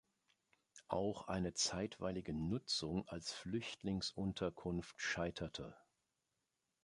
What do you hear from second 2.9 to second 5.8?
als Flüchtlingsunterkunft scheiterte.